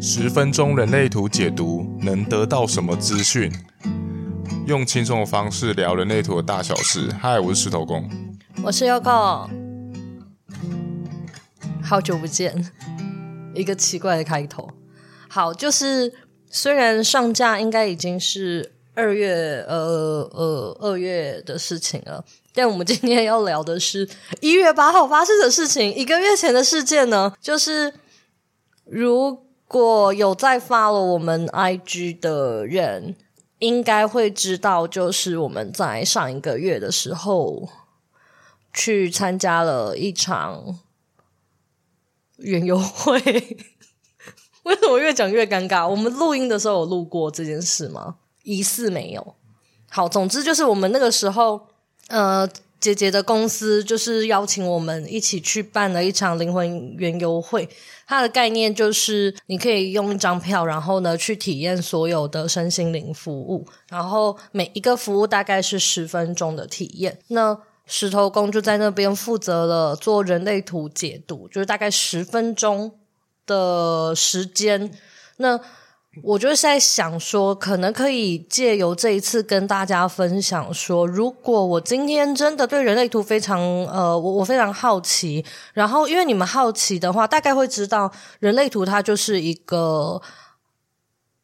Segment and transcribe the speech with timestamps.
[0.00, 3.52] 十分钟人类图解读能得到什么资讯？
[4.64, 7.10] 用轻松的方式聊人类图的大小事。
[7.20, 8.08] 嗨，我是石头公，
[8.62, 9.48] 我是 Yoko，
[11.82, 12.70] 好久不见，
[13.56, 14.70] 一个奇怪的开头。
[15.28, 16.12] 好，就是
[16.48, 24.08] 虽然上架应该已经是二月呃呃二月的事情了，但我们今天要聊的是
[24.40, 27.94] 一月八号发生的事情，一个月前的事件呢，就是
[28.84, 29.47] 如。
[29.70, 33.14] 如果有在发了我们 IG 的人，
[33.58, 37.68] 应该会知道，就是我们在上一个月的时候
[38.72, 40.78] 去参加了一场
[42.38, 43.20] 园游会。
[44.62, 45.86] 为什么越讲越尴尬？
[45.86, 48.16] 我们录音的时候有录过这件事吗？
[48.44, 49.34] 疑似没有。
[49.90, 51.68] 好，总之就是我们那个时候，
[52.08, 52.48] 呃。
[52.80, 57.68] 姐姐的公司就是邀请我们一起去办了一场灵魂园游会，
[58.06, 67.18] 它的概念就是你可以用一张票，然后呢去体验所有的身心灵服务，然后每一个服务大概是十分钟的体验。
[67.28, 72.92] 那石头公就在那边负责了做人类图解读，就是大概十分钟
[73.46, 74.92] 的时间。
[75.38, 75.58] 那
[76.22, 90.20] 我就是在想说，可能可以借由这一次跟大家分享说，如果我今天真的对人类图非常呃，我我非常好奇，然后因为你们好奇的话，大概会知道人类图它就是一个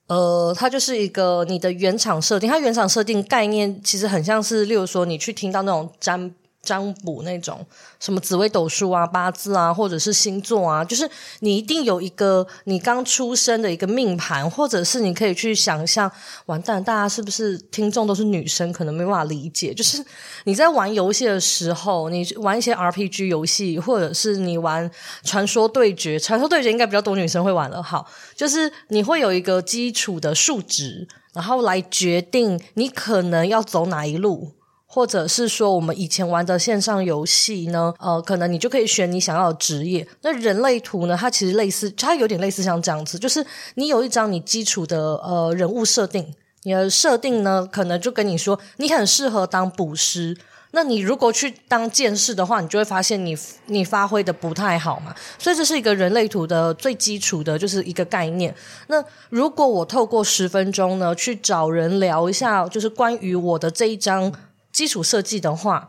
[0.09, 6.35] 呃，它就是一个你的原厂设定，它原厂设定概念其实很像是，例如说你去听到那种占。
[6.65, 7.65] 占卜那种
[8.01, 11.09] 什么紫微斗数啊、八字啊，或者是星座啊，就是
[11.41, 16.11] 你一定有一个你刚出生的一个命盘，或者是你可以去想象。
[16.47, 19.73] 完蛋，大家是不是听众都是女生，可能没办法理解。
[19.75, 20.05] 就是
[20.45, 24.91] 你在玩游戏的时候，你玩一些 RPG 游戏，或者是你玩
[25.23, 27.83] 传说对决，传说对决应该比较多女生会玩了。
[27.83, 34.53] 好，就是你会有一个基础的数值，然后来决定你可能要走哪一路。
[34.95, 40.07] 或者是说，我们以前玩的线上游戏呢，呃，可能你就可以选你想要的职业。
[40.23, 43.45] 那人类图呢，它其实类似，它有点类似像这样子，就是
[43.75, 46.33] 你有一张你基础的呃人物设定，
[46.63, 50.39] 你的设定呢，可能就跟你说，你很适合当捕师。
[50.71, 55.13] 那你如果去当剑士的话，你就会发现你你发挥的不太好嘛。
[55.41, 58.55] 所以这是一个人类图的最基础的，就是一个概念。
[58.87, 64.33] 那如果我透过十分钟呢，去找人聊一下，就是关于我的这一张。
[64.75, 65.89] 基础设计的话，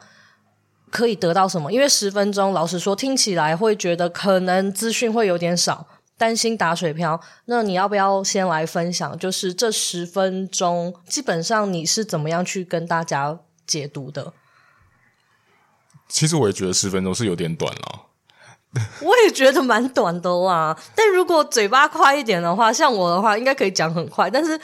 [0.92, 1.74] 可以得到什么？
[1.74, 5.88] 因为十分钟，老实说，听起来会觉得可能资讯会有点少，
[6.20, 7.20] 担心打水漂。
[7.46, 9.18] 那你要不要先来分享？
[9.18, 14.32] 就是这十分钟，基本上你是怎么样去跟大家解读的？
[16.08, 18.02] 其实我也觉得十分钟是有点短了。
[19.02, 20.78] 我也觉得蛮短的啦。
[20.94, 24.30] 但如果嘴巴快一点的话，像我的话，应该可以讲很快。
[24.30, 24.60] 但是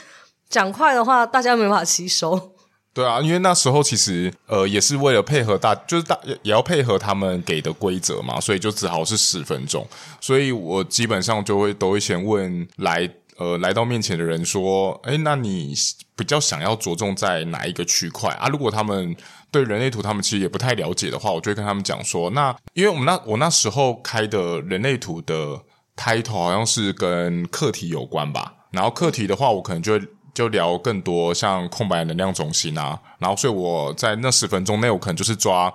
[0.48, 2.51] 讲快的话，大家没办法吸收。
[2.94, 9.86] 对啊，因为那时候其实呃也是为了配合大，就是大也要配合他们给的规则嘛，所以就只好是十分钟。
[10.20, 13.08] 所以我基本上就会都会先问来
[13.38, 15.72] 呃来到面前的人说，诶，那你
[16.14, 18.48] 比较想要着重在哪一个区块啊？
[18.48, 19.16] 如果他们
[19.50, 25.58] 对人类图他们其实也不太了解的话，我就会跟他们讲说，那因为我们那我那时候开的人类图的
[25.96, 30.06] title 好像是跟课题有关吧，然后课题的话，我可能就会。
[30.34, 35.70] 就聊更多像空白能量中心啊，然后所以我在那十分钟内，我可能就是抓，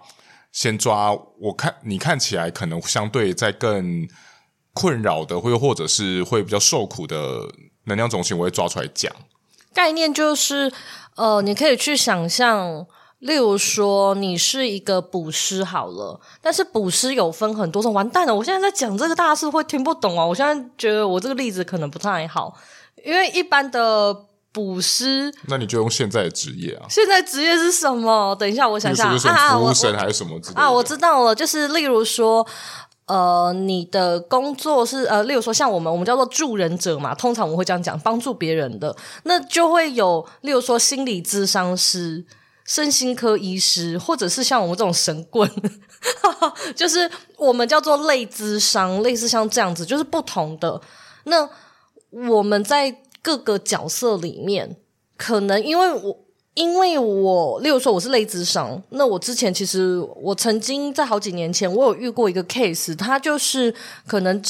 [0.52, 4.08] 先抓我看你看起来可能相对在更
[4.74, 7.48] 困扰的，或或者是会比较受苦的
[7.84, 9.14] 能量中心，我会抓出来讲。
[9.74, 10.74] 概念就是，
[11.16, 12.88] 呃，你可以去想象，
[13.20, 17.94] 例如说你是一个捕师好了，但是捕师有分很多种。
[17.94, 20.26] 完蛋了，我现在在讲这个，大家是不是会听不懂啊？
[20.26, 22.58] 我现在觉得我这个例子可能不太好，
[23.06, 24.26] 因为一般的。
[24.58, 26.88] 捕师，那你就用现在的职业啊？
[26.90, 28.36] 现在职业是什么？
[28.40, 30.62] 等一下，我想想啊，服务生还是什么之类的？
[30.62, 32.44] 啊，我知道了，就是例如说，
[33.06, 38.96] 呃，你的工作是呃，例如说像我们，我们叫做助人者嘛，通常我们会这样讲，帮助别人的，
[39.26, 42.26] 那就会有例如说心理咨商师、
[42.66, 45.48] 身心科医师，或者是像我们这种神棍，
[46.76, 50.82] 就是我们叫做类咨商，类似像这样子，就是不同的。
[51.26, 51.48] 那
[52.32, 53.04] 我们在。
[53.28, 54.78] 各个角色里面，
[55.18, 56.18] 可能因为我，
[56.54, 63.76] 因为我，例如说我是类咨商，那我之前其实我曾经在好几年前，我有遇过一个 case，他就是
[64.08, 64.42] 可能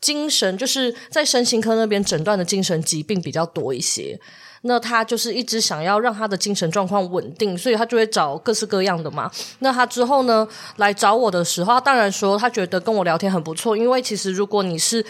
[0.00, 4.16] 精神就是在身心科那边诊断的精神疾病比较多一些，
[4.62, 9.28] 那他就是一直想要让他的精神状况稳定，所以他就会找各式各样的嘛。
[9.58, 10.46] 那他之后呢，
[10.76, 15.04] 来找我的时候，他当然说他觉得跟我聊天很不错，因为其实如果你是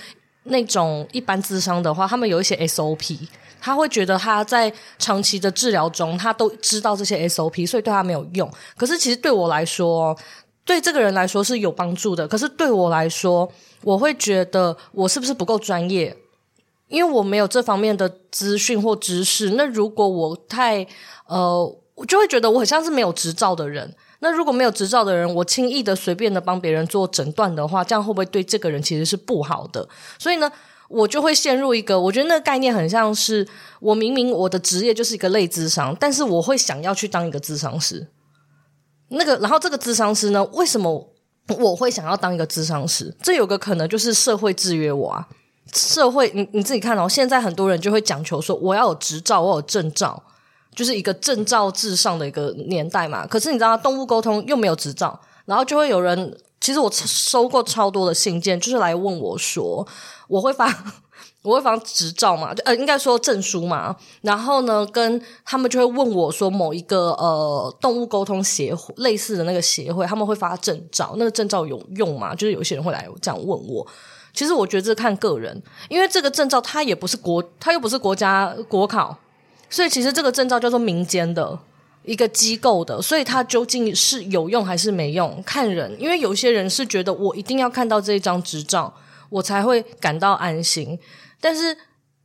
[0.45, 3.19] 那种一般智商的话，他们有一些 SOP，
[3.61, 8.51] 他会觉得他在长期的治疗中，他都知道这些 SOP，所以对他没有用。
[8.77, 10.17] 可是其实对我来说，
[10.65, 12.27] 对这个人来说是有帮助的。
[12.27, 13.51] 可是对我来说，
[13.83, 16.17] 我会觉得我是不是不够专业？
[16.89, 19.51] 因为我没有这方面的资讯或知识。
[19.51, 20.87] 那如果我太
[21.27, 23.95] 呃，我就会觉得我很像是没有执照的人。
[24.23, 29.87] 那如果没有执照的人，我轻易的、随便的帮别人做诊断的话，这样会不会对这个人其实是不好的？
[30.17, 30.49] 所以呢，
[30.89, 33.47] 我就会陷入一个，我觉得那个概念很像是
[33.81, 38.07] 我明明我的职业就是一个类智商，但是我会想要去当一个智商师。
[39.09, 41.13] 那个，然后这个智商师呢，为什么
[41.59, 43.13] 我会想要当一个智商师？
[43.21, 45.29] 这有个可能就是社会制约我啊。
[45.75, 50.23] 社会，你你自己看哦，现在很多人就会讲求说，我要有执照，我有证照，
[50.75, 53.27] 就是一个证照至上的一个年代嘛。
[53.27, 59.87] 可是你知道，动物沟通又没有执照，然后就会有人，其实我收过超多的信件，就是来问我说，
[60.29, 60.67] 我会发，
[61.43, 62.55] 我会发执照嘛？
[62.65, 63.97] 呃，应该说证书嘛。
[64.23, 72.35] 然后呢，跟他们就会问我说，某一个呃动物沟通协会类似的那个协会，他们会发证照，那个证照有用吗？
[72.35, 73.87] 就是有些人会来这样问我。
[74.33, 79.15] 其实我觉得这看个人，因为这个证照它也不是国，它又不是国家国考，
[79.73, 81.59] 所以其实这个证照叫做民间的
[82.05, 85.97] 一个机构的，所以它究竟是有用还是没用，看人。
[85.99, 88.95] 因为有些人是觉得我一定要看到这一张执照，
[89.31, 90.99] 我才会感到安心。
[91.41, 91.77] 但是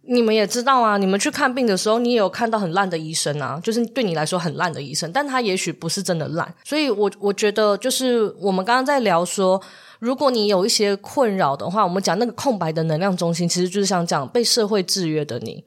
[0.01, 6.53] 你们也知道啊，你们去看病的时候，你也有看到很烂的医生啊，就是对你来说很烂的医生，但他也许不是真的烂。
[6.63, 9.59] 所以我我觉得，就是我们刚刚在聊说。
[9.99, 15.63] 如果你有一些困扰的话，我们讲那个空白的能量中心，其实就是像这样被社会制约的你，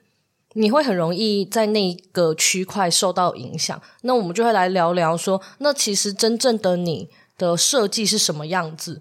[0.55, 3.81] 你会很容易在那一个区块受到影响。
[4.02, 7.08] 那我们就会来聊聊说，那其实真正的你
[7.38, 9.00] 的设计是什么样子？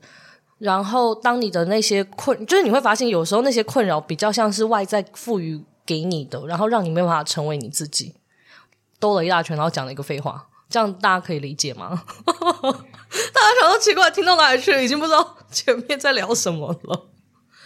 [0.60, 8.16] 然后当你的那些困，就是你会发现有时候那些困扰比较像是外在赋予给你的，然后让你没有办法成为你自己。
[9.00, 10.48] 兜了一大圈，然后讲了一个废话。
[10.70, 12.04] 这样大家可以理解吗？
[12.28, 14.84] 大家想到奇怪，听到哪里去？
[14.84, 17.08] 已经不知道前面在聊什么了。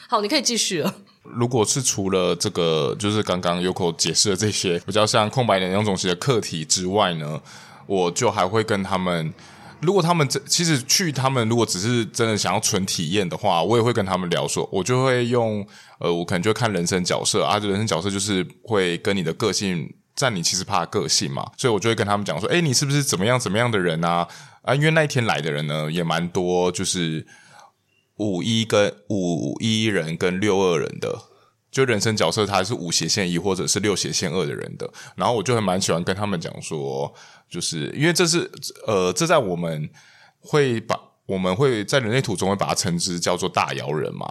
[0.07, 0.93] 好，你可以继续了。
[1.23, 7.41] 如果是除了这个，就是刚刚 Yoko 解释的这些比较像空白能量中心的课题之外呢，
[7.85, 9.33] 我就还会跟他们，
[9.79, 15.65] 如果他们这其实去他们如果只是真的想要纯体验的话，我也会跟他们聊说，我就会用
[15.99, 19.93] 呃，我可能就会看人生角色啊，这人生角色就是会跟你的个性。
[20.15, 24.27] 占你其实怕个性嘛，所以我就会跟他们讲说，诶，你是不是怎么样怎么样的人啊？
[24.61, 27.25] 啊，因为那一天来的人呢也蛮多，就是
[28.17, 31.17] 五一跟五一人跟六二人的，
[31.71, 34.91] 就人生角色他是五斜线一或者是六斜线二的人的。
[35.15, 37.13] 然后我就很蛮喜欢跟他们讲说，
[37.49, 38.49] 就是因为这是
[38.85, 39.89] 呃，这在我们
[40.39, 44.25] 会把我们会在人类图中会把它称之叫做大摇人嘛。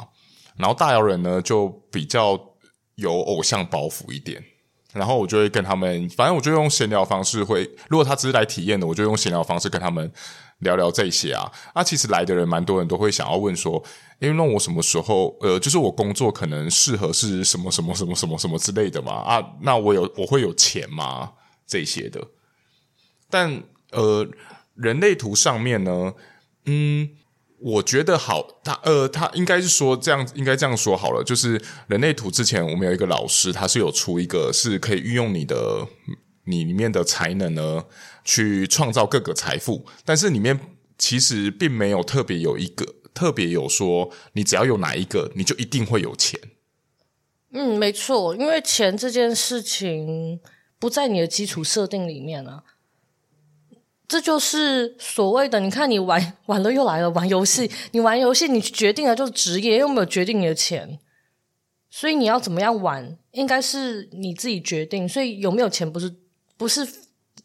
[0.56, 2.38] 然后大摇人呢就比较
[2.96, 4.43] 有偶像包袱一点。
[4.93, 10.12] 然后我就会跟他们，反正我就用闲聊方式会，如果他只是来体验的，我就用闲聊方式跟他们
[10.62, 11.49] 聊聊这些啊。
[11.73, 13.82] 啊，其实来的人蛮多人都会想要问说，
[14.19, 19.12] 诶，那我什么时候，呃，就是我工作可能适合是什么什么什么什么什么之类的嘛？
[19.12, 21.32] 啊，那我有我会有钱吗？
[21.67, 22.26] 这些的。
[23.31, 23.62] 但
[23.93, 24.26] 呃，
[24.75, 26.14] 人类图上面呢，
[26.67, 27.11] 嗯。
[27.65, 31.23] 我觉得好，他呃，他应该是说这样，应该这样说好了。
[31.23, 35.87] 就是人类图之前，我们有一个老师，他是有出一个是可以运用你的
[36.46, 37.84] 你里面的才能呢，
[38.24, 39.86] 去创造各个财富。
[40.05, 40.58] 但是里面
[40.98, 46.41] 其实并没有特别有一个特别有说，你只要有哪一个，你就一定会有钱。
[47.52, 50.41] 嗯，没错，因为钱这件事情
[50.79, 52.64] 不在你的基础设定里面啊。
[54.08, 60.98] 这就是所谓的，你看你玩 玩了又来了，玩游戏，你玩游戏，你决定了就是职业，又没有决定你的钱，
[61.88, 65.08] 所以你要怎么样玩，应该是你自己决定。
[65.08, 66.14] 所以有没有钱不是
[66.58, 66.86] 不是，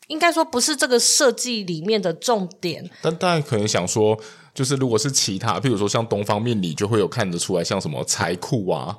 [0.08, 2.90] 应该说不是这个设计里面的重点。
[3.02, 4.18] 但大家可能想说，
[4.54, 8.98] 就是如果是其他，譬如说像东方命理，就会有看得出来，像什么财库啊。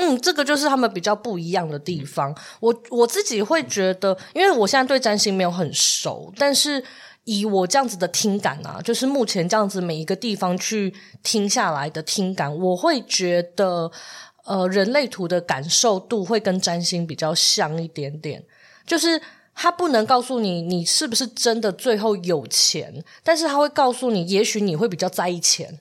[0.00, 2.32] 嗯，这个就是他们比较不一样的地方。
[2.60, 6.82] 我我自己会觉得，因为我现在对占星没有很熟，但是
[7.24, 13.90] 以我这样子的听感啊，就是目前这样子每一个地方去听下来的听感，我会觉得，
[14.46, 18.44] 呃，人类图的感受度会跟占星比较像一点点。
[18.86, 19.20] 就是
[19.60, 25.80] 他不能告诉你你是不是真的最后有钱，但是他会告诉你，也许你会比较在意钱。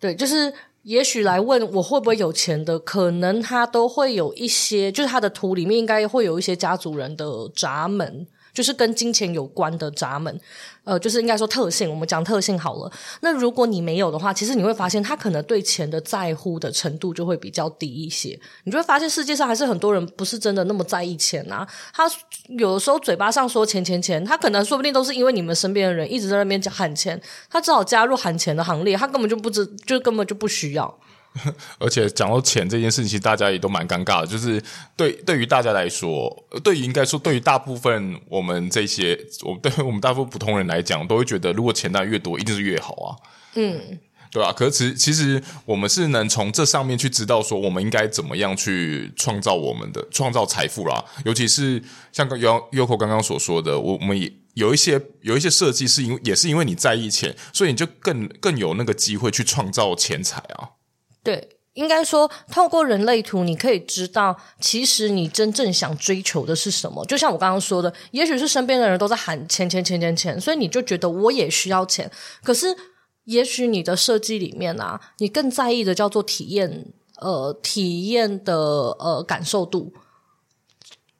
[0.00, 0.52] 对，就是。
[0.84, 10.40] 也许来问我会不会有钱的，可能他都会有一些，就是他的图里面应该会有一些家族人的闸门，就是跟金钱有关的闸门。
[10.88, 12.90] 呃，就是应该说特性，我们讲特性好了。
[13.20, 18.40] 那如果你没有的话，其实你会发现他可能对钱的在乎的程度就会比较低一些。
[18.64, 21.68] 你就会发现世界上还是很多人不是真的那么在意钱啊。
[21.92, 22.10] 他
[22.56, 30.98] 有的时候嘴巴上说钱钱钱，他可能说不定都是因为你们身边的人一直在那边讲喊钱，他只好加入喊钱的行列，他根本就不知，就根本就不需要。
[31.78, 34.26] 而且讲到钱这件事情，其实大家也都蛮尴尬的。
[34.26, 34.62] 就是
[34.96, 43.16] 对对于大家来说，对于应该说对于大部分我们这些，我对我们大部分普通人来讲，都会觉得如果钱当然越多，一定是越好啊。
[43.54, 43.98] 嗯，
[44.30, 44.52] 对啊。
[44.52, 51.04] 可是其实其实我们是能从这上面去知道说，我们应该怎么样去创造我们的创造财富啦。
[51.24, 60.77] 尤其是像刚 Yoko 刚刚所说的，我我们也有一些有一些设计是因为也是因为你在意钱，所以你就更更有那个机会去创造钱财啊。
[61.22, 67.04] 对，应该说，透过人类图，你可以知道，其实你真正想追求的是什么。
[67.06, 72.10] 就像我刚刚说的，也许是身边的人都在喊钱钱钱钱钱，所以你就觉得我也需要钱。
[72.42, 72.76] 可是，
[73.24, 76.86] 也许你的设计里面啊，你更在意的叫做体验，
[77.20, 78.56] 呃，体验的
[78.98, 79.92] 呃感受度，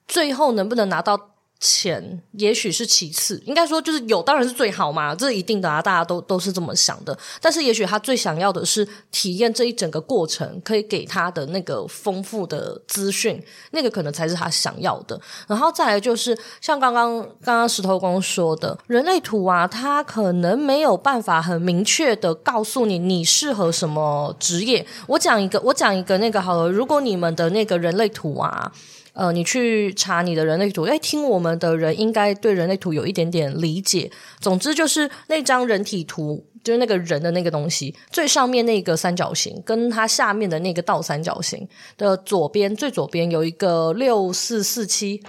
[0.06, 1.27] 最后能不能拿到？
[1.60, 7.18] 钱也许是其次，应该说就是有当然是最好嘛，这一定的啊，大家都都是这么想的。
[7.40, 15.20] 但是也许他最想要的是体验这一整个过程，可以给他的那个丰富的资讯，那个可能才是他想要的。
[15.48, 24.86] 然后再来就是像刚刚刚刚石头公说的人类图啊，他可能没有办法很明确的告诉你你适合什么职业。
[25.08, 28.72] 我讲一个，我讲一个那个好了，如果你们的那个人类图啊。
[29.18, 34.08] 呃，你去查你的人类图，哎，听我们的人应该对人类图有一点点理解。
[34.38, 45.20] 总之就是那张人体图，就是那个人的那个东西，最上面那个三角形，跟它下面的那个倒三角形的左边，最左边有一个六四四七，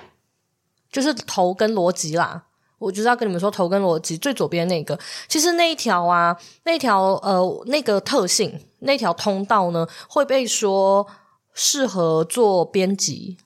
[0.91, 2.43] 就是头跟逻辑啦。
[2.77, 11.07] 我就是要跟你们说，头跟逻辑最左边那个，其实那一条啊，那条呃那个特性，那条通道呢，会被说
[11.55, 13.37] 适合做编辑。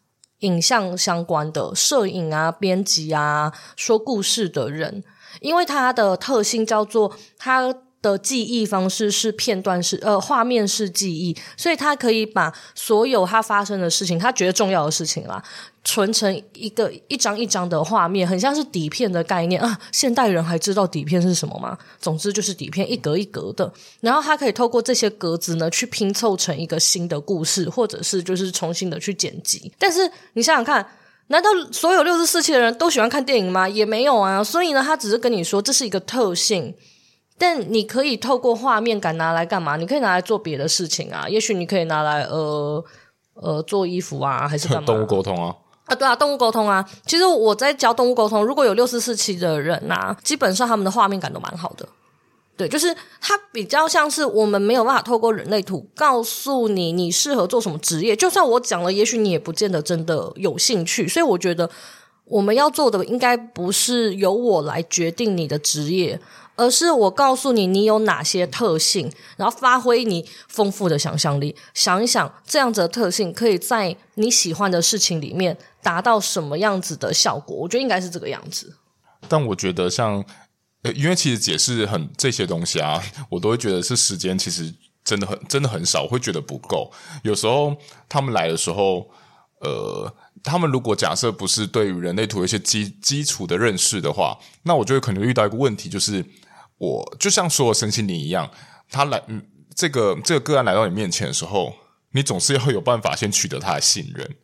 [0.44, 5.04] 影像相关的摄影啊、编辑啊、说故事的人，
[5.42, 7.74] 因为他的特性叫做他
[8.04, 15.42] 的记忆方式是片段式，呃，画面式记忆，所以他可以把所有他发生的事情，他觉得重要的事情啦。
[15.86, 19.78] 存成一个一张一张的画面，很像是底片的概念啊！
[19.92, 21.78] 现代人还知道底片是什么吗？
[22.00, 23.70] 总之就是底片一格一格的，
[24.00, 29.74] 然后他可以透过这些格子呢，去拼凑成一个新的故事，或者是就是重新的去剪辑。
[29.78, 30.88] 但是你想想看，
[31.28, 33.68] 难道所有六十四期的人都喜欢看电影吗？
[33.68, 34.42] 也没有啊。
[34.42, 36.74] 所以呢，他只是跟你说这是一个特性，
[37.38, 39.76] 但你可以透过画面感拿来干嘛？
[39.76, 41.28] 你可以拿来做别的事情啊。
[41.28, 42.84] 也许你可以拿来呃
[43.34, 44.86] 呃做衣服啊，还是干嘛？
[44.88, 45.56] 动物沟通啊。
[45.86, 46.88] 啊，对啊，动物沟通啊。
[47.06, 51.88] 其实我在教动物沟通，如果有六四四期的人呐、啊，基本上他们的画面感都蛮好的。
[52.56, 58.16] 对，就是它比较像是我们没有办法透过人类图告诉你你适合做什么职业。
[58.16, 61.08] 就算我讲了，也许你也不见得真的有兴趣。
[61.08, 61.68] 所以我觉得
[62.26, 66.20] 我们要做的应该不是由我来决定你的职业。
[66.56, 77.58] 而是我告诉你，你有哪些特性，然后发挥你丰富的想象力，想一想这样子的特性可以在你喜欢的事情里面达到什么样子的效果。
[77.58, 78.72] 我觉得应该是这个样子。
[79.28, 80.24] 但我觉得像，
[80.94, 83.02] 因为其实解释很这些东西啊，
[83.32, 84.72] 我都会觉得是时间其实
[85.04, 86.92] 真的很真的很少，会觉得不够。
[87.24, 87.76] 有时候
[88.08, 89.10] 他们来的时候，
[89.62, 90.14] 呃。
[90.44, 96.24] 他们如果假设不是对于人类图有一些基基础的认识的话，那我就会可能遇到一个问题，就是
[96.78, 98.52] 我就像所有身心灵一样，
[98.92, 99.42] 他来，嗯，
[99.74, 101.74] 这个这个个案来到你面前的时候，
[102.12, 104.36] 你总是要有办法先取得他的信任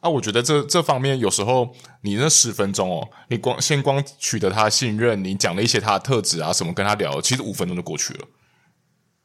[0.00, 0.10] 啊。
[0.10, 8.26] 我觉得这这方面有时候你那十分钟哦，你光先光取得他的信任，你讲了一些他的特质啊什么跟他聊，其实五分钟就过去了。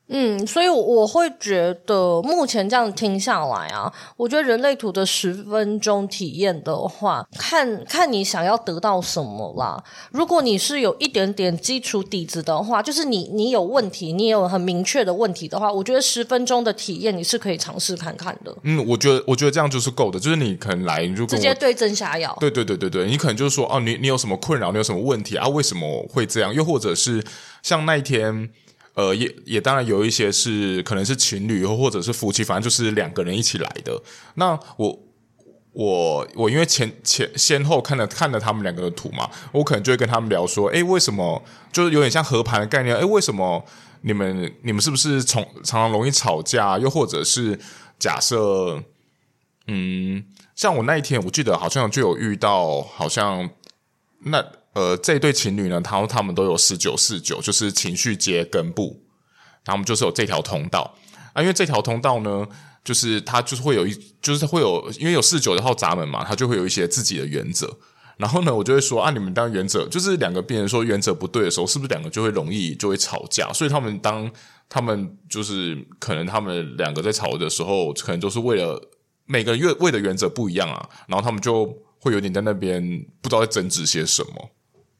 [0.07, 9.83] 嗯，所以我会觉得目前这样听下来啊，我觉得人类图的十分钟体验的话，看看你想要得到什么啦。
[10.12, 18.55] 如果你是有一点点基础底子的话，就是你你有问题，你有很明确的问题的话，我觉得十分钟的体验你是可以尝试看看的。
[18.62, 22.38] 嗯，我觉得我觉得这样就是够的，就是你可能来如果直接对症下药。
[22.39, 25.47] 对对对对对，你可能就是说哦，你你有什么困扰，你有什么问题啊？
[25.47, 26.53] 为什么会这样？
[26.53, 27.24] 又或者是
[27.63, 28.51] 像那一天。
[28.95, 34.01] 呃，也也当然有一些是可能是情侣或或者是夫妻，反正就是两个人一起来的。
[34.35, 34.99] 那我
[35.73, 42.95] 我我因为前前先后看了看了他们两个的图嘛，我可能就会跟他们聊说，诶，为什么就是有点像和盘的概念？
[42.95, 43.65] 诶，为什么
[44.01, 46.79] 你们你们是不是从常常容易吵架？
[46.79, 47.59] 又或者是
[47.99, 48.81] 假设，
[49.67, 50.23] 嗯，
[50.55, 53.49] 像我那一天我记得好像就有遇到，好像
[54.19, 54.45] 那。
[54.75, 59.01] 呃，这对情侣呢，他他们都有十九四九，就是情绪街根部，
[59.63, 60.96] 他们就是有这条通道
[61.34, 61.41] 啊。
[61.41, 62.46] 因为这条通道呢，
[62.84, 67.77] 就是它就是会有一，就是会有，因为有四九的号闸门嘛，它就会有一些自己的原则。
[68.17, 73.53] 然后呢，我就会说啊，你们当原则就是两个病人说原则不对的时候，是不是两个就会容易就会吵架？
[73.53, 74.29] 所以他们当
[74.67, 78.89] 他们就是可能他们两个在吵的时候，可能就是为了
[79.25, 81.65] 每个月为的原则不一样啊，然后他们就
[82.01, 82.82] 会有点在那边
[83.22, 84.51] 不知道在争执些什么。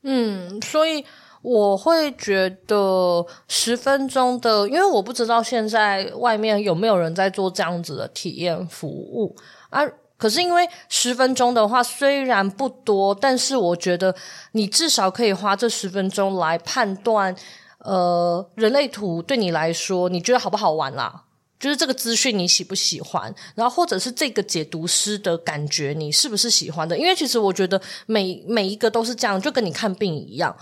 [0.08, 1.04] 嗯，所以
[1.42, 9.36] 我会觉得十分钟的，因为我不知道现在外面有没有人在做这样子的体验服务
[9.72, 9.82] 啊。
[10.18, 14.16] 可是因为十分钟的话虽然不多，但是我觉得
[14.54, 17.36] 你至少可以花这十分钟来判断，
[17.80, 21.25] 呃，人类图对你来说你觉得好不好玩啦？
[21.66, 23.34] 就是这个资讯你喜不喜欢？
[23.56, 26.96] 然后或者是这个解读师的感觉你是不是喜欢的？
[26.96, 30.56] 因为其实我觉得每每一个都是这样，就跟你看病一样。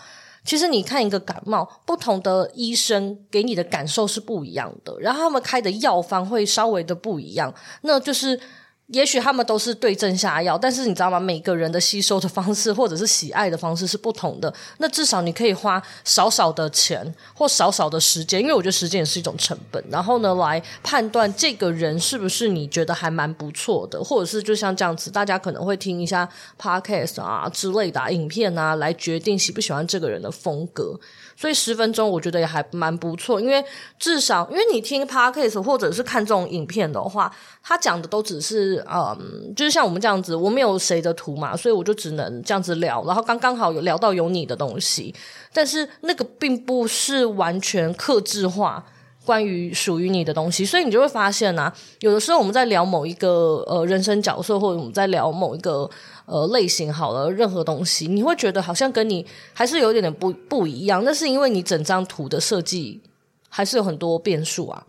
[0.45, 8.39] 其实你看一个感冒，不同的医生给你的感受是不一样的，然后他们开的药方会稍微的不一样，那就是。
[8.87, 11.19] 也许他们都是对症下药，但是你知道吗？
[11.19, 14.53] 每个人的吸收的方式或者是喜爱的方式是不同的。
[14.77, 19.83] 那至少你可以花少少的钱或少少的时间，因为我觉得时间也是一种成本。
[19.89, 26.27] 然后呢，来判断这个人是不是你觉得还蛮不错的，或者是就像这样子，大家可能会听一下
[26.61, 30.99] podcast 啊之类的影片啊，来决定喜不喜欢这个人的风格。
[31.35, 33.63] 所以十分钟我觉得也还蛮不错，因为
[33.99, 45.13] 至少因为你听 podcast 或者是看这种影片的话，他讲的都只是嗯，就是像我们这样子，我没有谁的图嘛，所以我就只能这样子聊，然后刚刚好有聊到有你的东西，
[45.53, 48.85] 但是那个并不是完全克制化。
[49.25, 55.89] 关于属于你的东西，所以你就会发现啊，有的时候我们在聊某一个呃人生角色，或者我们在聊某一个
[56.25, 61.03] 呃类型好了，任何东西，你会觉得好像跟你还是有一点点不不一样。
[61.03, 63.01] 那是因为你整张图的设计
[63.49, 64.85] 还是有很多变数啊。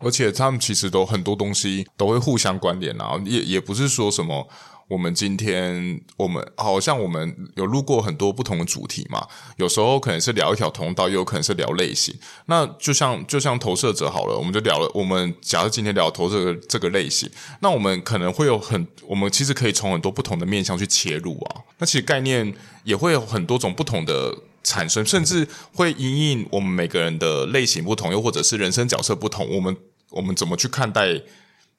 [0.00, 4.48] 而且他们其实都很多东西都会互相关联啊，也也不是说什么。
[4.90, 9.24] 我们今天，我们好像我们有录过很多不同的主题嘛，
[9.56, 12.12] 有时候可能是聊一条通道，也有可能是聊类型。
[12.46, 14.90] 那就像就像投射者好了，我们就聊了。
[14.92, 21.62] 我们假设今天聊投射者这个类型，那我们可能会有很，我们其实可以从很多不同的面向去切入啊。
[21.78, 29.76] 那其实概念也会有很多种不同的产生，甚至会因应我们每个人的类型不同，又或者是人生角色不同，我们
[30.10, 31.22] 我们怎么去看待？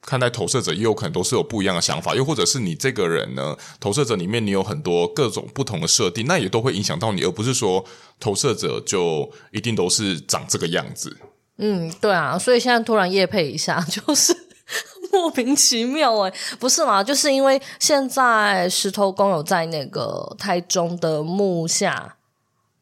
[0.02, 7.84] 看待投射者也有可能都是有不一样的想法，又或者是你这个人呢，投射者里面你有很多各种不同的设定，那也都会影响到你，而不是说
[8.18, 11.16] 投射者就一定都是长这个样子。
[11.58, 14.36] 嗯，对啊，所以现在突然夜配一下，就是
[15.12, 22.16] 莫名其妙诶，不是嘛，就是因为现在石头公有在那个台中的木下。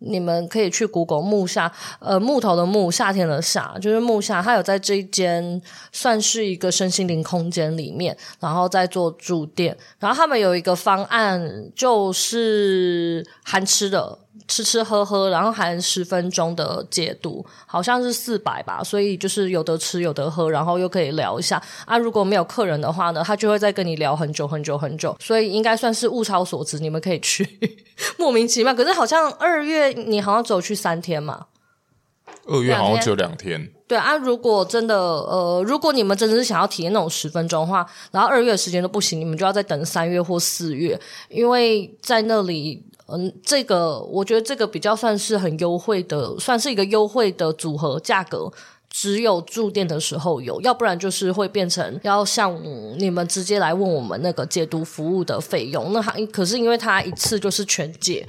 [0.00, 4.42] 你们可以去谷歌木下，呃，木头的木，夏天的夏，就是木下。
[4.42, 5.60] 他有在这一间
[5.92, 9.76] 算是一个身心灵空间里面，然后在做住店。
[9.98, 14.19] 然后他们有一个方案，就是含吃的。
[14.50, 21.96] 吃吃喝喝，然后含十分钟的解读，好像是四百吧，所以就是有得吃有得喝，然后又可以聊一下啊。
[21.96, 27.48] 如果没有客人的话呢，他就会再跟你聊很久很久很久，所以应该算是物超所值，你们可以去。
[28.18, 31.46] 莫名其妙，可是好像二月你好像只有去三天嘛，
[32.48, 33.70] 二月好像只有两天。
[33.86, 42.84] 对啊，如果真的呃，如果你们真的是想要体验那种十分钟的话，然后二月的时间都不行，你们就要再等三月或四月，因为在那里。
[43.12, 48.50] 嗯，这个我觉得这个比较算是很优惠的，算是一个优惠的组合价格，
[48.88, 52.56] 只有住店的时候有，要不然就是会变成要像
[52.98, 55.92] 你们直接来问我们那个解读服务的费用。
[55.92, 58.26] 那他可是因为他一次就是全解，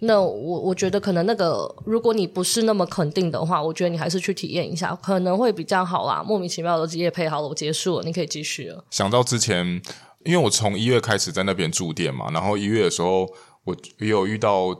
[0.00, 6.22] 那我我觉得可能那个如果你不是那么肯定的话，我觉得你还是去体验一下可能会比较好啦。
[6.26, 8.84] 莫名其妙的业配好了，我结束了，你可以继续了。
[8.90, 9.80] 想到之前，
[10.24, 13.28] 因为我从一月开始在那边住店嘛，然后一月的时候。
[13.66, 14.74] 我也有遇到，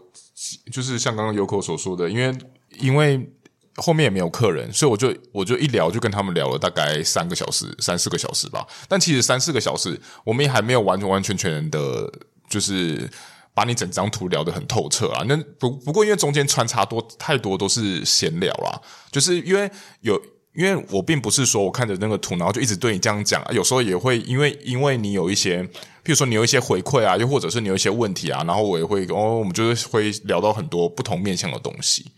[0.72, 2.38] 就是像刚刚游客所说的，因为
[2.78, 3.28] 因为
[3.74, 8.66] 后面也没有客人，所以我就我就一聊就跟他们聊了大概三个小时、三四个小时吧。
[8.88, 12.10] 但其实三四个小时，我们也还没有完完全全的，
[12.48, 13.10] 就是
[13.52, 15.24] 把你整张图聊得很透彻啊。
[15.26, 19.70] 那不不过因为中间穿插多太多都是闲聊啦，就是因为
[20.00, 20.18] 有。
[20.56, 25.68] 因为我并不是说我看着那个图，然后就一直对你这样讲，有时候也会因为因为你有一些，
[26.06, 32.12] 譬如说你有一些回馈啊，又或者是你有一些问题啊，然后我也会哦，我们就是会聊到很多不同面向的东西。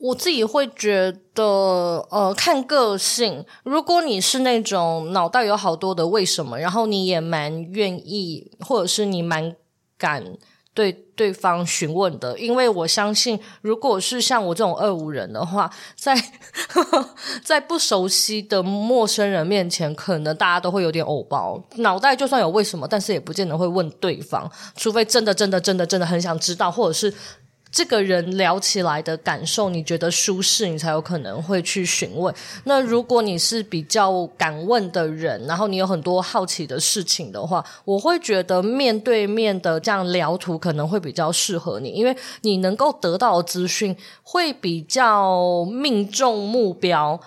[0.00, 9.54] 我自己会觉得，呃，看个性，如果你是那种脑袋有好多的为什么，然后你也蛮愿意，或者是你蛮
[9.96, 10.36] 敢。
[10.78, 16.14] 对对方询问的，因为我相信，如果是像我这种二五人的话，在
[17.42, 27.12] 在不熟悉的陌生人面前，可能大家都会有点偶包，脑袋就算有为什么，但是也不见得会问对方，除非真的真的真的真的很想知道，或者是。
[27.70, 32.34] 这个人聊起来的感受，你觉得舒适，你才有可能会去询问。
[32.64, 47.20] 那如果你是比较敢问的人，然后你有很多好奇的事情的话，我会觉得面对面的这样聊图可能会比较适合你，因为你能够得到的资讯会比较命中目标。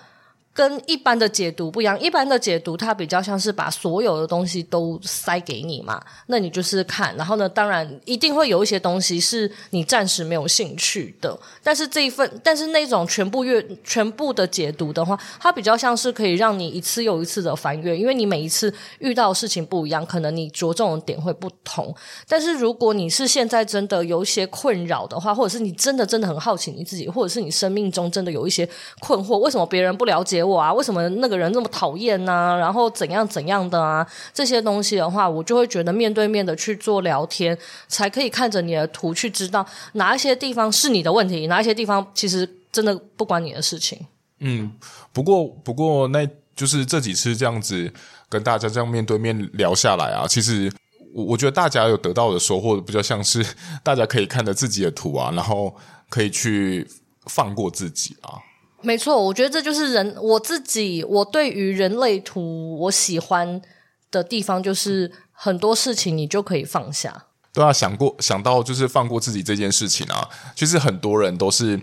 [0.54, 21.94] 跟一般的解读不一样，一般的解读它比较像是把所有的东西都塞给你嘛，那你就是看，然后呢，当然一定会有一些东西是你暂时没有兴趣的，但是这一份，但是那种全部阅全部的解读的话，它比较像是可以让你一次又一次的翻阅，因为你每一次遇到事情不一样，可能你着重的点会不同。
[22.28, 28.68] 但是如果你是现在真的有一些困扰的话，或者是你真的真的很好奇你自己，或者是你生命中真的有一些
[29.00, 30.41] 困惑，为什么别人不了解？
[30.42, 32.56] 我啊，为什么那个人这么讨厌呢？
[32.58, 34.06] 然后怎样怎样的啊？
[34.32, 37.56] 这些东西的话，我就会觉得面对面的去做聊天，
[37.88, 43.98] 才可以看着你的图去知道哪一些地方是你的问题，哪一些地方其实真的不关你的事情。
[44.40, 44.72] 嗯，
[45.12, 47.92] 不过不过，那就是这几次这样子
[48.28, 50.72] 跟大家这样面对面聊下来啊，其实
[51.14, 53.44] 我我觉得大家有得到的收获比较像是
[53.82, 55.74] 大家可以看着自己的图啊，然后
[56.08, 56.86] 可以去
[57.26, 58.38] 放过自己啊。
[58.82, 63.62] 没错，我觉得这就是人我自己，我对于人类图我喜欢
[64.10, 67.26] 的地方，就是很多事情你就可以放下。
[67.52, 71.78] 对啊，想过想到就是放过自己这件事情啊，其实很多人都是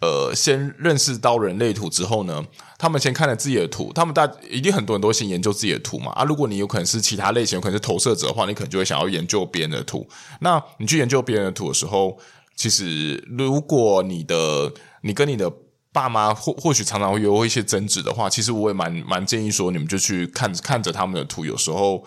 [0.00, 2.44] 呃，先认识到人类图之后呢，
[2.78, 6.10] 他们先看了自己的图，他们大一定很多人都先研究自己的图嘛。
[6.12, 10.08] 啊，如果你有可能是其他类型，有可能是投射者的话，你可能就会想要研究别人的图。
[10.40, 12.18] 那你去研究别人的图的时候，
[12.56, 15.52] 其实如果你的你跟你的
[15.92, 21.44] 爸妈或或许常常会有一些争执的话，其实我也蛮蛮建议说，你们就去看看着他们的图。
[21.44, 22.02] 有时候，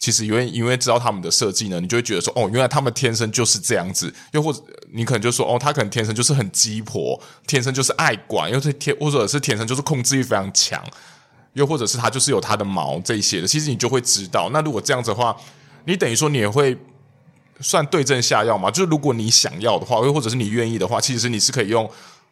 [0.00, 4.12] 其实因为因为知道他们的设计呢，你就会觉得说，哦，原来他们天生就是这样子。
[4.32, 4.60] 又或者
[4.92, 10.84] 你可能就说，哦，他可能天生就是很鸡婆，天生就是爱管，又是天或者是天生就是控制欲非常强，
[11.52, 13.46] 又或者是他就是有他的毛这一些的。
[13.46, 15.36] 其实你就会知道，那如果这样子的话，
[15.84, 16.76] 你等于说你也会
[17.60, 18.72] 算对症下药嘛？
[18.72, 21.88] 就是如果你想要的话，又或者是你愿意的话，其实你是可以用。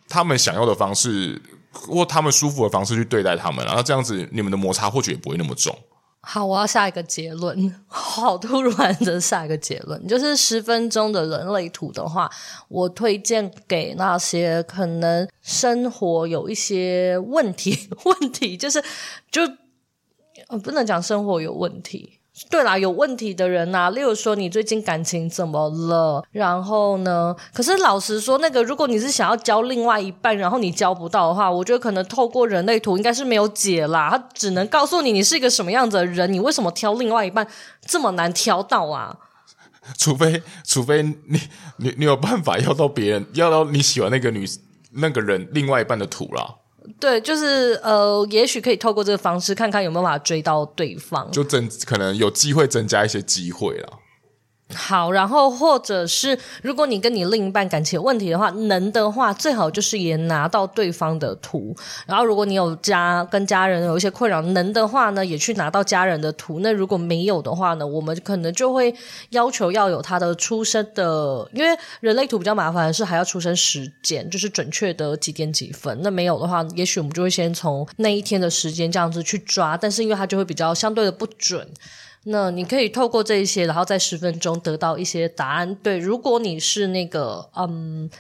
[0.08, 1.40] 他们想要的方式，
[1.72, 5.76] 或他们舒服的方式去对待他们，然后这样子，你们的摩擦或许也不会那么重。
[6.20, 12.28] 好，我要下一个结论， 好突然的下一个结论，就是十分钟的人类图的话，
[12.68, 18.82] 我推荐给那些可能生活有一些问题，问题就是
[19.30, 19.42] 就
[20.62, 22.17] 不能讲生活有问题。
[22.50, 26.24] 对啦，有问题的人呐、例如说你最近感情怎么了？
[26.30, 27.34] 然后呢？
[27.52, 34.10] 可是老实说，那个如果你是想要交另外一半，然后你交不到的话，我觉得可能透过人类图应该是没有解啦。
[34.10, 37.46] 他只能告诉你你是一个什么样子的人，你为什么挑另外一半
[37.84, 39.16] 这么难挑到啊？
[39.96, 41.40] 除非除非你
[41.78, 44.46] 你你有办法要到别人要到你喜欢那个女
[44.92, 46.56] 那个人另外一半的图啦。
[46.98, 53.98] 对，就是呃，也许可以透过这个方式，看看有没有办法追到对方，就增可能有机会增加一些机会了。
[54.74, 61.74] 好，然后或者是如果你跟你另一半感情有问题的话，能的话最好就是也拿到对方的图。
[62.06, 66.60] 然后如果你有家跟家人有一些困扰，能的话呢，也去拿到家人的图。
[66.60, 68.94] 那如果没有的话呢，我们可能就会
[69.30, 75.98] 要求要有他的出生的，因为人类图比较麻烦是还要出生时间，就是准确的几点几分。
[76.02, 81.66] 那没有的话，也许我们就会先从那一天的时间这样子去抓，但是因为它就会比较相对的不准。
[82.30, 85.74] 那你可以透过这一些，然后在十分钟得到一些答案。
[85.76, 88.10] 对，如果你是那个嗯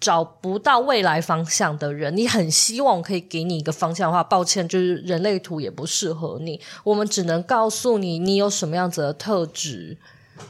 [0.00, 6.60] 找不到未来方向的人，你很希望可以给你一个方向的话，抱歉，就是人类图也不适合你。
[6.82, 9.96] 我们只能告诉你，你有什么样子的特质。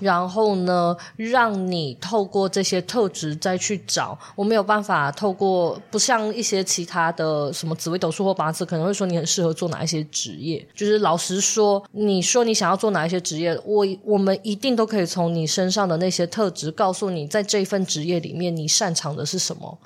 [0.01, 4.19] 然后呢，让你透过这些特质再去找。
[4.35, 10.67] 我没有办法透过，不像一些其他的什么紫微斗数或八字，可能会说你很适合做哪一些职业。
[10.75, 19.79] 就是老实说，你说你想要做哪一些职业，我我们一定都可以从你身上的那些特质告诉你，在这一份职业里面你擅长的是什么。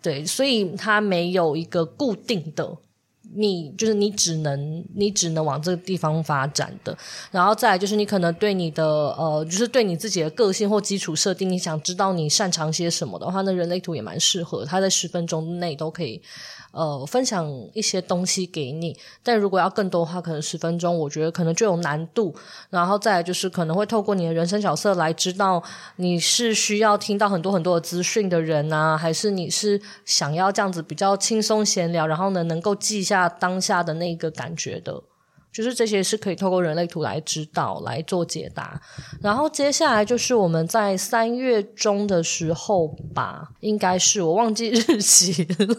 [0.00, 2.76] 对，所以它没有一个固定的。
[3.34, 6.96] 你就是你只能你只能往这个地方发展的，
[7.30, 16.20] 然后再来就是你可能对你的呃，就是对你自己的个性或基础设定，你想知道你擅长些什么的话，那人类图也蛮适合，它在十分钟内都可以。
[16.70, 22.32] 呃，分享一些东西给你，但如果要更多的话，可能十分钟，我觉得可能就有难度。
[22.68, 25.60] 然后再来就是可能会透过你的人生角色来知道
[25.96, 35.02] 你是需要听到很多很多的资讯的人啊，还是你是想要这样子比较轻松闲聊，然后呢能够记下当下的那个感觉的。
[35.50, 38.80] 就是这些是可以透过人类图来指导来做解答，
[39.20, 45.76] 然后接下来就是我们在三月中的时候吧，应该是我忘记日期了，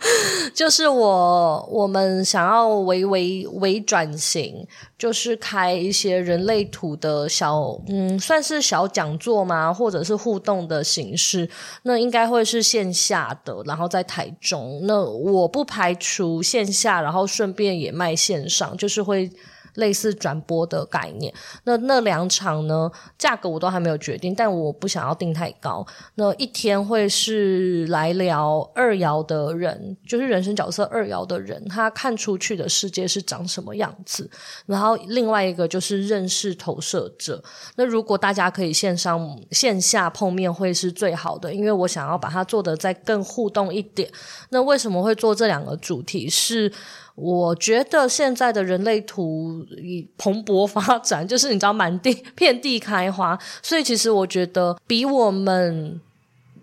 [0.54, 4.64] 就是我我们想要微微微转型，
[4.98, 11.48] 就是开一些人类图的小嗯，算是小讲座吗，或者是互动的形式，
[11.82, 19.30] 那应该会是线下的，然后在台中，那我不排除线下，然后顺便也卖线上，就是会。
[19.76, 21.32] 类似转播的概念，
[21.64, 25.86] 那那两场呢，价格我都还没有决定，但我不想要定太高。
[26.16, 34.28] 那一天会是来聊二爻的人，就是人生角色二爻的人，他看出去的世界是长什么样子。
[34.66, 37.42] 然后另外一个就是认识投射者。
[37.76, 44.10] 那如果大家可以线上线下碰面，会是最好的，因为我想要把它做得再更互动一点。
[44.50, 46.28] 那为什么会做这两个主题？
[46.28, 46.72] 是
[47.16, 56.00] 我觉得现在的人类图以蓬勃发展， 就是你知道满地遍地开花，所以其实我觉得比我们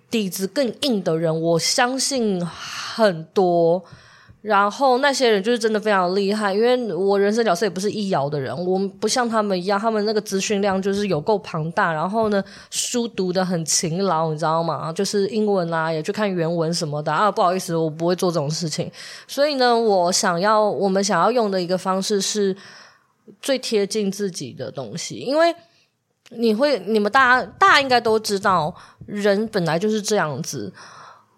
[0.10, 3.84] 底子更硬的人，我相信很多。
[4.44, 11.94] 然后那些人就是真的非常厉害，因为我人生角色也不是易遥的人，我们不像他们一样，他们那个资讯量就是有够庞大。
[11.94, 14.92] 然后呢，书读得很勤劳，你知道吗？
[14.92, 17.32] 就是英文啊，也去看原文什么的啊。
[17.32, 18.92] 不好意思，我不会做这种事情。
[19.30, 22.54] 所以呢，我想要我们想要用的一个方式是
[23.42, 25.56] 最贴近自己的东西，因为
[26.32, 28.76] 你会，你们大家大家应该都知道，
[29.06, 30.74] 人本来就是这样子。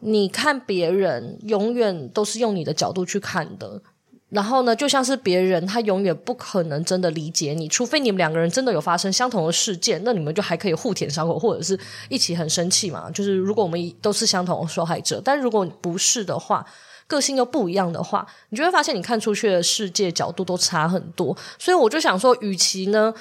[0.07, 3.81] 你看别人，永远都是用你的角度去看的。
[4.29, 13.09] 然后呢，就像是别人，他永远不可能真的理解你，除非你们两个人真的有发生相同的事件，那你们就还可以互舔伤口，或者是一起很生气嘛。
[13.09, 16.63] 就是如果我们都是相同的受害者，但如果不是的话，
[17.07, 21.35] 个性又不一样的话，你就会发现你看出去的世界角度都差很多。
[21.57, 23.11] 所以我就想说，与其呢。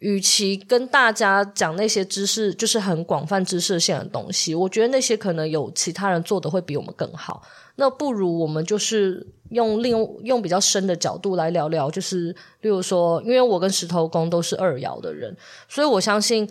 [0.00, 7.42] 与其跟大家讲那些知识，就是很广泛知识性的东西，我觉得那些可能有其他人做的会比我们更好。
[7.76, 12.28] 那不如我们就是用另用比较深的角度来聊聊，就是
[12.60, 15.34] 例如说，因为我跟石头公都是二爻的人，
[15.68, 16.46] 所以我相信，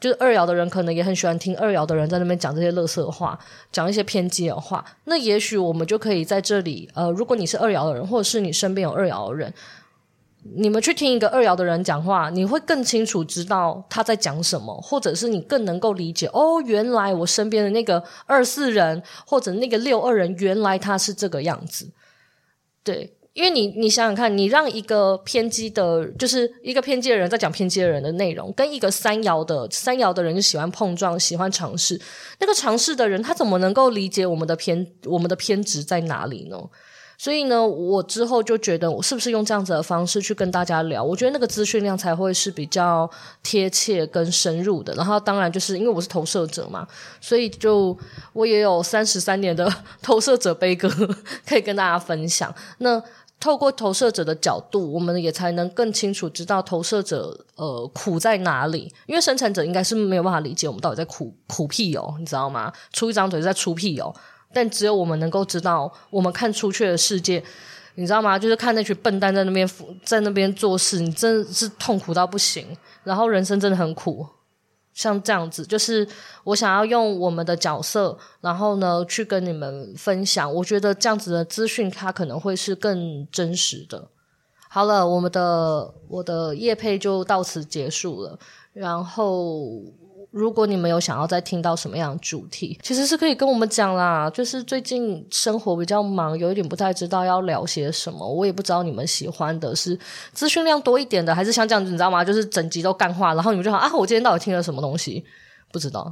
[0.00, 3.38] 就是二爻的人可能也很喜欢听二爻的人在那边讲这些垃圾话，
[3.70, 4.84] 讲一些偏激的话。
[5.04, 9.54] 那也许我们就可以在这里，呃，如果你是二爻的人，或者是你身边有二爻的人。
[10.56, 21.92] 你们去听一个二爻的人讲话，你会更清楚知道他在讲什么，或者是你更能够理解哦，原来我身边的那个二四人或者那个六二人，原来他是这个样子。
[22.82, 32.00] 对，因为你你想想看，你让一个偏激的，就是一个偏激的人在讲偏激的人的内容，跟一个三爻的三爻的人就喜欢碰撞、喜欢尝试，
[32.40, 36.58] 那个尝试的人，他怎么能够理解我们的偏我们的偏执在哪里呢？
[37.22, 41.04] 所以呢，我之后就觉得，我是不是用这样子的方式去跟大家聊？
[41.04, 43.08] 我觉得那个资讯量才会是比较
[43.44, 44.92] 贴切跟深入的。
[44.94, 46.84] 然后，当然就是因为我是投射者嘛，
[47.20, 47.96] 所以就
[48.32, 50.90] 我也有三十三年的 投射者悲歌
[51.46, 52.52] 可以跟大家分享。
[52.78, 53.00] 那
[53.38, 58.92] 透过投射者的角度，我们也才能更清楚知道投射者呃苦在哪里。
[59.06, 62.72] 因为生产者应该是没有办法理解我们到底在苦苦屁哦，你知道吗？
[62.92, 64.12] 出一张嘴在出屁哦。
[64.52, 67.42] 但只有我们能够知道，我们看出去的世界，
[67.94, 68.38] 你知道吗？
[68.38, 69.68] 就是看那群笨蛋在那边
[70.04, 72.66] 在那边做事，你真的是痛苦到不行。
[73.04, 74.26] 然后人生真的很苦，
[74.94, 76.06] 像这样子，就是
[76.44, 80.52] 我想要用我们的角色，然后呢去跟你们分享。
[80.54, 84.08] 我觉得这样子的资讯，它可能会是更真实的。
[84.68, 88.38] 好了，我们的我的业配就到此结束了，
[88.72, 89.82] 然后。
[90.32, 94.30] 如果你们有想要再听到什么样的主题，其实是可以跟我们讲啦。
[94.30, 98.26] 就是最近生活比较忙，有一点不太知道要聊些什么。
[98.26, 99.98] 我也不知道你们喜欢的是
[100.32, 102.24] 资讯量多一点的，还是像这样子，你知道吗？
[102.24, 105.22] 就是整集都干话，然后你们就好啊，我今天到底听了什么东西？
[105.70, 106.10] 不知道。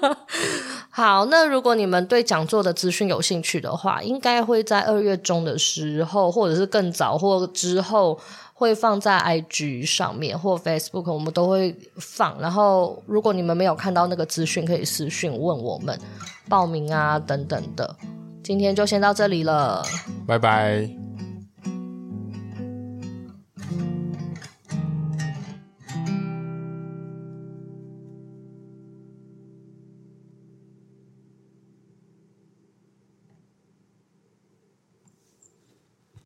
[0.90, 8.20] 好，那如果你们对讲座的资讯有兴趣的话，应该会在二月中的时候，或者是更早或之后。
[8.54, 12.40] 会放在 IG 上面或 Facebook，我们都会放。
[12.40, 15.98] 然后，如果你们没有看到那个资讯，可以私讯问我们
[16.48, 17.94] 报名啊等等的。
[18.42, 19.84] 今天就先到这里了，
[20.26, 20.88] 拜拜。